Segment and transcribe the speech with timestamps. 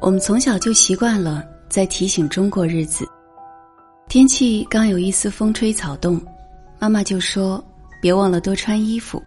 [0.00, 3.06] 我们从小就习惯了在提醒中过日子。
[4.08, 6.18] 天气刚有一丝风吹草动，
[6.78, 7.62] 妈妈就说
[8.00, 9.22] ：“别忘了多穿衣服。”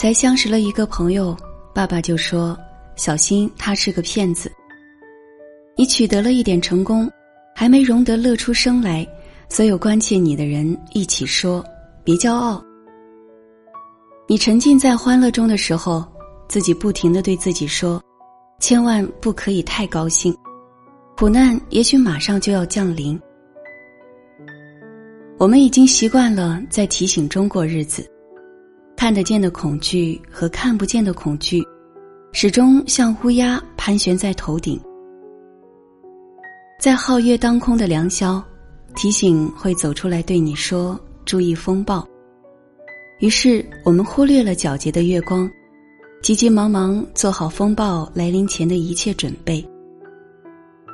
[0.00, 1.36] 才相识了一个朋友，
[1.72, 2.58] 爸爸就说
[2.96, 4.50] ：“小心他是个骗子。”
[5.76, 7.08] 你取得了一点成功，
[7.54, 9.06] 还没容得乐出声来，
[9.52, 11.62] 所有关切你的人一起说
[12.04, 12.64] ：“别骄傲。”
[14.28, 16.04] 你沉浸在欢乐中的时候，
[16.48, 18.00] 自己不停的对自己说。
[18.60, 20.32] 千万不可以太高兴，
[21.16, 23.18] 苦难也许马上就要降临。
[25.38, 28.08] 我们已经习惯了在提醒中过日子，
[28.96, 31.66] 看得见的恐惧和看不见的恐惧，
[32.32, 34.78] 始终像乌鸦盘旋在头顶。
[36.78, 38.44] 在皓月当空的良宵，
[38.94, 42.06] 提醒会走出来对你说：“注意风暴。”
[43.20, 45.50] 于是我们忽略了皎洁的月光。
[46.22, 49.66] 急急忙忙做好风暴来临前的一切准备。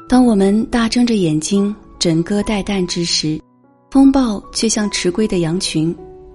[0.08, 3.40] 当我们大睁着眼睛枕戈待旦之时，
[3.90, 5.92] 风暴却像迟归的羊群，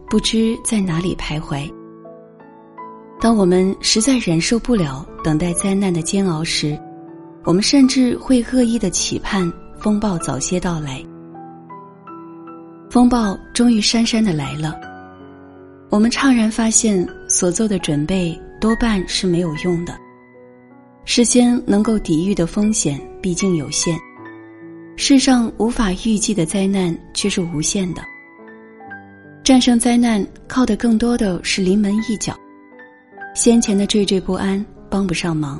[0.10, 1.72] 不知在哪里徘徊。
[3.22, 6.78] 当我们实在忍受不了等待灾难的煎熬时，
[7.46, 11.02] 我们甚至会恶意的期盼风暴早些到来。
[12.92, 14.78] 风暴终于姗姗的来了，
[15.90, 18.38] 我们怅然发现所做的准备。
[18.60, 19.98] 多半是没有用的。
[21.06, 23.98] 事先能够抵御的风险毕竟有限，
[24.98, 28.04] 世上无法预计的灾难却是无限的。
[29.42, 32.38] 战胜灾难靠的更多的是临门一脚，
[33.34, 35.60] 先前的惴惴不安帮不上忙。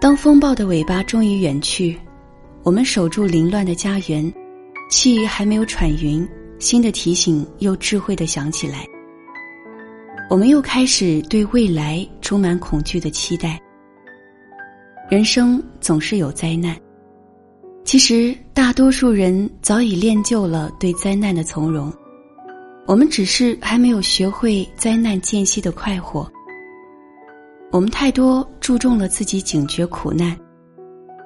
[0.00, 1.96] 当风暴的尾巴终于远去，
[2.64, 4.30] 我们守住凌乱的家园，
[4.88, 6.26] 气还没有喘匀，
[6.58, 8.86] 新的提醒又智慧的响起来。
[10.30, 13.60] 我们又开始对未来充满恐惧的期待。
[15.10, 16.76] 人生总是有灾难，
[17.84, 21.92] 其实大多数人早已练就了对灾难的从容，
[22.86, 26.30] 我们只是还没有学会灾难间隙的快活。
[27.70, 30.36] 我们太多注重了自己警觉苦难，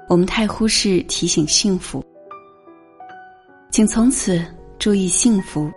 [0.09, 2.05] 我们太忽视提醒幸福。
[3.71, 4.43] 请从此
[4.79, 5.71] 注意幸福，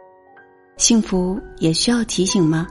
[0.78, 2.68] 幸福也需要提醒吗？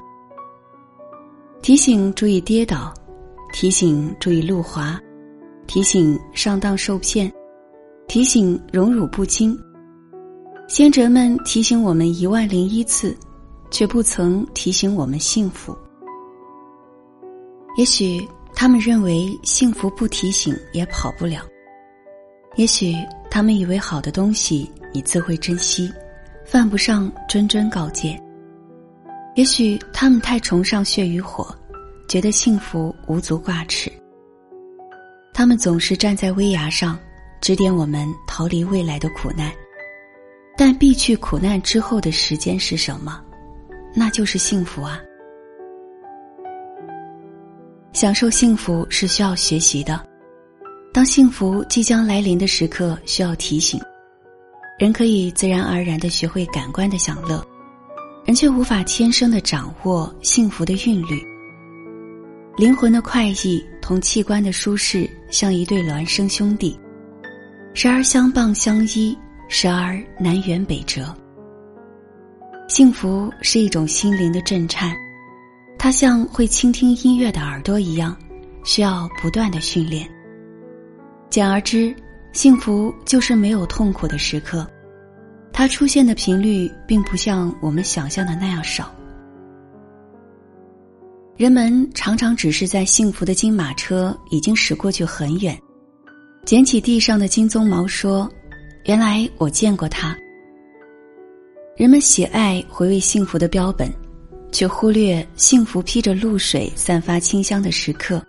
[1.63, 2.93] 提醒注意跌倒，
[3.53, 4.99] 提醒注意路滑，
[5.67, 7.31] 提醒上当受骗，
[8.09, 9.57] 提醒荣辱不惊。
[10.67, 13.17] 先哲们提醒我们一万零一次，
[13.71, 15.77] 却不曾提醒我们幸福。
[17.77, 21.43] 也许他们认为幸福不提醒也跑不了，
[22.57, 22.95] 也许
[23.31, 25.93] 他们以为好的东西你自会珍惜，
[26.45, 28.21] 犯不上谆谆告诫。
[29.37, 31.55] 也许他们太崇尚血与火，
[32.09, 33.91] 觉得幸福无足挂齿。
[35.33, 36.99] 他们总是站在危崖上，
[37.41, 39.51] 指点我们逃离未来的苦难。
[40.57, 43.23] 但避去苦难之后的时间是什么？
[43.95, 45.01] 那就是幸福啊！
[47.93, 50.05] 享受幸福是需要学习的。
[50.93, 53.81] 当幸福即将来临的时刻，需要提醒。
[54.81, 57.47] 人可以自然而然的学会感官的享乐。
[58.25, 61.23] 人却无法天生的掌握幸福的韵律。
[62.57, 66.81] 灵魂的快意同器官的舒适，像一对孪生兄弟，
[67.75, 69.15] 时而相傍相依，
[69.49, 71.15] 时而南辕北辙。
[72.67, 74.97] 幸福是一种心灵的震颤，
[75.79, 78.17] 它像会倾听音乐的耳朵一样，
[78.65, 80.09] 需要不断的训练。
[81.29, 81.95] 简而之，
[82.33, 84.67] 幸福就是没有痛苦的时刻。
[85.53, 88.95] 它出现的频率并不像我们想象的那样少。
[91.37, 95.59] 人们常常只是在幸福的金马车已经驶过去很远，
[96.45, 98.31] 捡起地上的金鬃毛说
[98.85, 100.17] ：“原来我见过它。”
[101.77, 103.91] 人们喜爱回味幸福的标本，
[104.53, 108.23] 却忽略幸福披着露水、散发清香的时刻。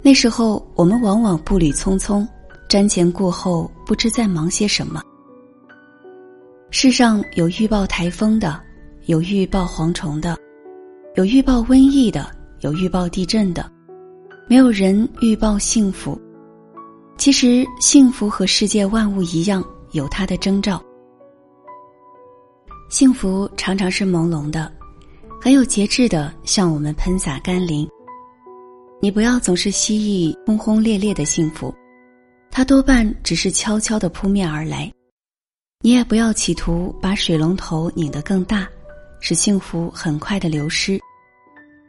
[0.00, 2.26] 那时候，我们往往步履匆匆，
[2.68, 5.02] 瞻前顾后，不知在忙些什么。
[6.70, 8.60] 世上有预报台风的，
[9.06, 10.36] 有预报蝗虫的，
[11.14, 12.30] 有预报瘟疫的，
[12.60, 13.70] 有预报地震的，
[14.48, 16.20] 没有人预报幸福。
[17.16, 20.82] 其实，幸福和世界万物一样，有它的征兆。
[22.88, 24.70] 幸福常常是朦胧的，
[25.40, 27.88] 很有节制的向我们喷洒甘霖。
[29.00, 31.74] 你不要总是希冀轰轰烈烈的幸福，
[32.56, 34.90] 它多半只是悄悄的扑面而来。
[35.82, 38.66] 你也不要企图把水龙头拧得更大，
[39.20, 40.98] 使幸福很快的流失，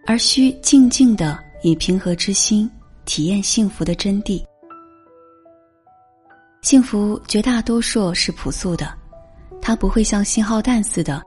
[0.06, 2.69] 而需静静的以平和之心
[3.06, 4.44] 体验幸福的真谛。
[6.64, 8.94] 幸福绝大多数是朴素的，
[9.62, 11.24] 它不会像信号弹似的，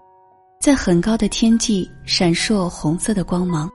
[0.61, 3.71] 在很高的天际闪烁红色的光芒。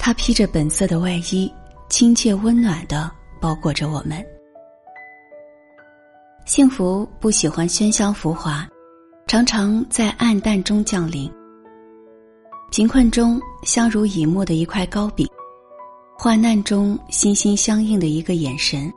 [0.00, 1.48] 它披着本色的外衣，
[1.88, 3.08] 亲切温暖的
[3.40, 4.20] 包裹着我们。
[6.48, 8.66] 幸福不喜欢喧嚣浮华，
[9.26, 11.30] 常常在暗淡中降临。
[12.70, 15.28] 贫困中相濡以沫的一块糕饼，
[16.16, 18.90] 患难中心心相印的一个眼神，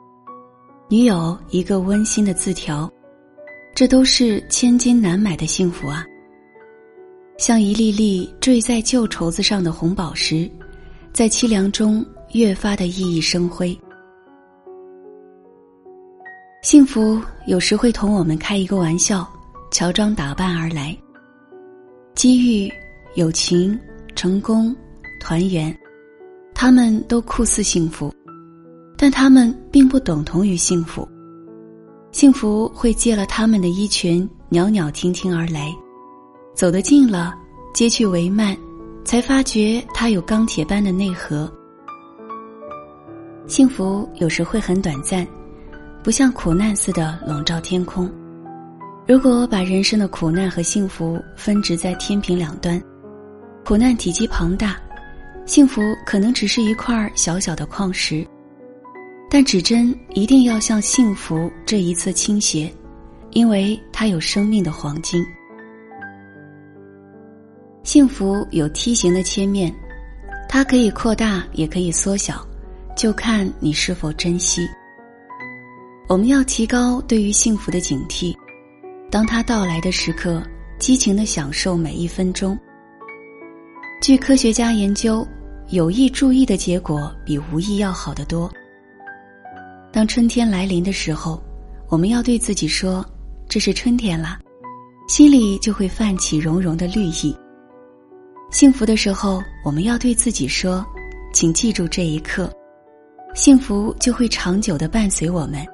[0.88, 2.90] 女友一个温馨的字条，
[3.74, 6.06] 这都是千金难买的幸福啊！
[7.36, 10.50] 像一粒粒坠在旧绸子上的红宝石，
[11.12, 12.02] 在凄凉中
[12.32, 13.78] 越发的熠熠生辉。
[16.62, 19.28] 幸福有时会同我们开一个玩笑，
[19.72, 20.96] 乔装打扮而来。
[22.14, 22.72] 机遇、
[23.16, 23.76] 友情、
[24.14, 24.74] 成功、
[25.20, 25.76] 团圆，
[26.54, 28.14] 他们都酷似幸福，
[28.96, 31.06] 但他们并不等同于幸福。
[32.12, 35.74] 幸福会借了他们的衣裙，袅袅婷婷而来，
[36.54, 37.34] 走得近了，
[37.74, 38.56] 接去帷幔，
[39.04, 41.52] 才发觉它有钢铁般的内核。
[43.48, 45.26] 幸福有时会很短暂。
[46.02, 48.10] 不像苦难似的笼罩天空。
[49.06, 52.80] 如果把人生的苦难和幸福分值在天平两端，
[53.64, 54.76] 苦难体积庞大，
[55.46, 58.26] 幸福可能只是一块小小的矿石。
[59.30, 62.72] 但指针一定要向幸福这一侧倾斜，
[63.30, 65.24] 因为它有生命的黄金。
[67.82, 69.72] 幸福有梯形的切面，
[70.48, 72.46] 它可以扩大，也可以缩小，
[72.96, 74.68] 就看你是否珍惜。
[76.12, 78.36] 我们要提高对于幸福的警惕，
[79.10, 80.42] 当它到来的时刻，
[80.78, 82.54] 激情的享受每一分钟。
[84.02, 85.26] 据科学家研究，
[85.70, 88.52] 有意注意的结果比无意要好得多。
[89.90, 91.42] 当春天来临的时候，
[91.88, 93.02] 我们要对自己说
[93.48, 94.38] ：“这是春天啦”，
[95.08, 97.34] 心里就会泛起融融的绿意。
[98.50, 100.84] 幸福的时候，我们要对自己说
[101.32, 102.52] ：“请记住这一刻，
[103.34, 105.66] 幸福就会长久的伴随我们。”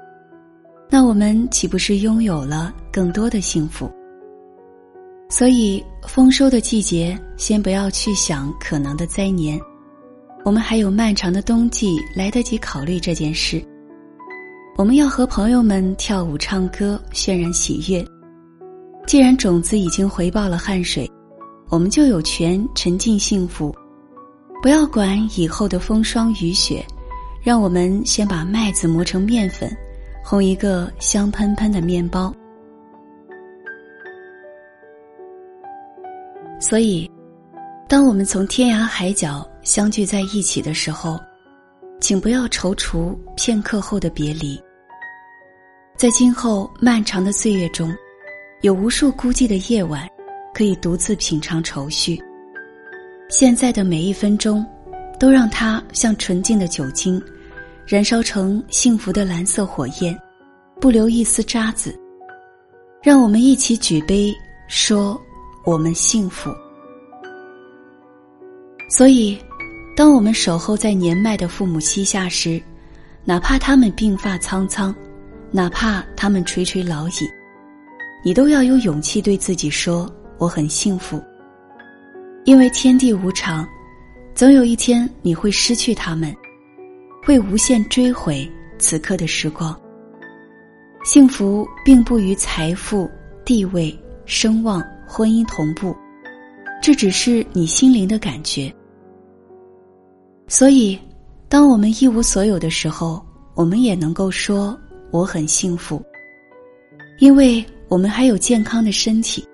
[0.90, 3.90] 那我们岂不是拥有了更多的幸福？
[5.29, 9.61] 所以丰收的季节，先不要去想可能的灾年，
[10.44, 13.62] 我们还有漫长的冬季来得及考虑这件事。
[14.79, 18.02] 我们要和朋友们跳舞、唱歌，渲染喜悦。
[19.06, 21.11] 既然种子已经回报了汗水，
[21.69, 23.75] 我们就有权沉浸幸福。
[24.62, 26.82] 不要管以后的风霜雨雪，
[27.43, 29.70] 让我们先把麦子磨成面粉。
[30.28, 32.30] 烘一个香喷喷的面包。
[36.60, 37.10] 所以，
[37.88, 41.19] 当我们从天涯海角相聚在一起的时候，
[41.98, 44.62] 请不要踌躇片刻后的别离。
[45.96, 47.90] 在今后漫长的岁月中，
[48.60, 50.06] 有无数孤寂的夜晚，
[50.52, 52.22] 可以独自品尝愁绪。
[53.30, 54.62] 现在的每一分钟，
[55.19, 57.19] 都让它像纯净的酒精。
[57.90, 60.14] 燃烧成幸福的蓝色火焰，
[60.79, 61.90] 不留一丝渣滓。
[63.02, 64.30] 让我们一起举杯，
[64.68, 65.18] 说
[65.64, 66.50] 我们幸福。
[68.90, 69.38] 所以，
[69.97, 72.61] 当我们守候在年迈的父母膝下时，
[73.25, 74.95] 哪怕他们鬓发苍苍，
[75.50, 77.26] 哪怕他们垂垂老矣，
[78.23, 81.18] 你都要有勇气对自己说：“我很幸福。”
[82.45, 83.66] 因为天地无常，
[84.35, 86.37] 总有一天你会失去他们。
[87.28, 89.78] 会无限追悔此刻的时光。
[91.04, 93.06] 幸福并不与财富、
[93.44, 93.94] 地位、
[94.25, 95.94] 声望、婚姻同步，
[96.80, 98.75] 这只是你心灵的感觉。
[100.47, 100.99] 所以，
[101.50, 104.75] 当我们一无所有的时候，我们也能够说
[105.11, 106.02] 我很幸福，
[107.18, 109.47] 因为我们还有健康的身体。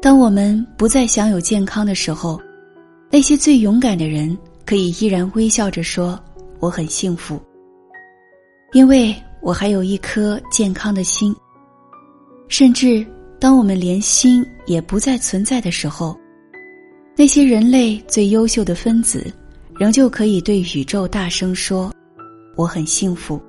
[0.00, 2.40] 当我们不再享有健康的时候，
[3.10, 6.18] 那些最勇敢的人可以依然微笑着说。
[6.60, 7.40] 我很幸福，
[8.72, 11.34] 因为我还有一颗健康的心。
[12.48, 13.06] 甚至
[13.38, 16.18] 当我们连心也不再存在的时候，
[17.16, 19.32] 那些人类最优秀的分子，
[19.78, 21.92] 仍旧可以对宇宙大声说
[22.56, 23.40] ：“我很幸福，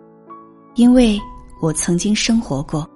[0.75, 1.19] 因为
[1.61, 2.87] 我曾经生活过。”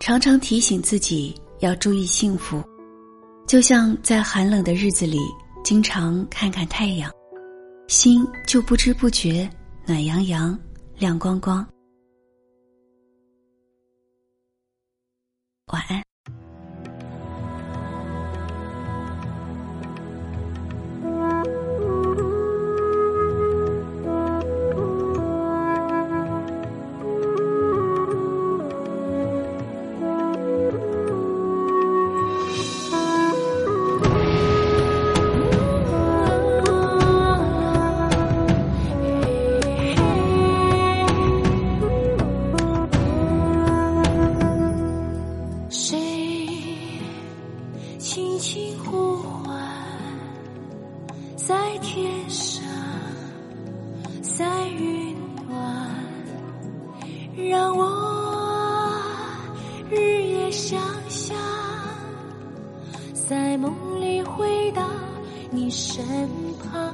[0.00, 2.62] 常常提醒自己要注意幸福，
[3.46, 5.18] 就像在寒冷的日子里。
[5.66, 7.10] 经常看看太阳
[7.88, 9.50] 心就不知不觉
[9.84, 10.56] 暖洋洋
[10.96, 11.66] 亮光光。
[15.72, 16.15] 晚安。
[51.46, 52.60] 在天上，
[54.20, 55.14] 在云
[55.46, 55.88] 端
[57.36, 57.86] 让我
[59.88, 61.38] 日夜想象，
[63.28, 64.90] 在梦里回到
[65.52, 66.04] 你身
[66.58, 66.92] 旁，